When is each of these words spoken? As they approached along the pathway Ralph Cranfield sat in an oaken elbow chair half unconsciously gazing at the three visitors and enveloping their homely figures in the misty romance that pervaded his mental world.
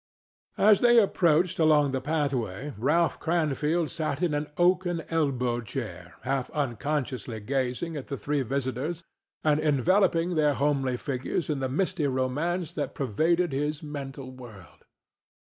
As 0.57 0.79
they 0.81 0.97
approached 0.97 1.59
along 1.59 1.91
the 1.91 2.01
pathway 2.01 2.73
Ralph 2.75 3.19
Cranfield 3.19 3.91
sat 3.91 4.23
in 4.23 4.33
an 4.33 4.49
oaken 4.57 5.03
elbow 5.11 5.61
chair 5.61 6.15
half 6.23 6.49
unconsciously 6.57 7.39
gazing 7.39 7.95
at 7.95 8.07
the 8.07 8.17
three 8.17 8.41
visitors 8.41 9.03
and 9.43 9.59
enveloping 9.59 10.33
their 10.33 10.55
homely 10.55 10.97
figures 10.97 11.51
in 11.51 11.59
the 11.59 11.69
misty 11.69 12.07
romance 12.07 12.73
that 12.73 12.95
pervaded 12.95 13.51
his 13.51 13.83
mental 13.83 14.31
world. 14.31 14.85